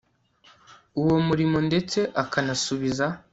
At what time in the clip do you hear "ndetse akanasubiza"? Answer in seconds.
1.67-3.05